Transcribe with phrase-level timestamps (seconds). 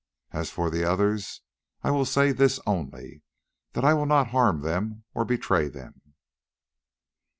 [0.31, 1.41] As for the others
[1.83, 3.21] I will say this only,
[3.73, 6.15] that I will not harm them or betray them.